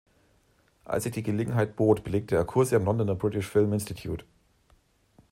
Als 0.83 1.03
sich 1.03 1.11
die 1.13 1.21
Gelegenheit 1.21 1.75
bot, 1.75 2.03
belegte 2.03 2.35
er 2.35 2.43
Kurse 2.43 2.75
am 2.77 2.85
Londoner 2.85 3.13
British 3.13 3.45
Film 3.47 3.71
Institute. 3.71 4.25